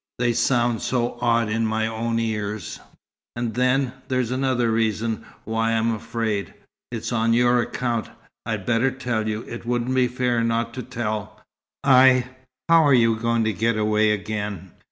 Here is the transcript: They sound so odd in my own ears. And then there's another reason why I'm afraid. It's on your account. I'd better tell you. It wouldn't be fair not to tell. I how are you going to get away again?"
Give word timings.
They 0.17 0.33
sound 0.33 0.81
so 0.81 1.19
odd 1.21 1.47
in 1.47 1.63
my 1.67 1.85
own 1.85 2.17
ears. 2.17 2.79
And 3.35 3.53
then 3.53 3.93
there's 4.07 4.31
another 4.31 4.71
reason 4.71 5.23
why 5.43 5.73
I'm 5.73 5.93
afraid. 5.93 6.55
It's 6.91 7.11
on 7.13 7.33
your 7.33 7.61
account. 7.61 8.09
I'd 8.43 8.65
better 8.65 8.89
tell 8.89 9.27
you. 9.27 9.43
It 9.43 9.63
wouldn't 9.63 9.93
be 9.93 10.07
fair 10.07 10.43
not 10.43 10.73
to 10.73 10.81
tell. 10.81 11.39
I 11.83 12.25
how 12.67 12.83
are 12.83 12.95
you 12.95 13.15
going 13.15 13.43
to 13.43 13.53
get 13.53 13.77
away 13.77 14.09
again?" 14.11 14.71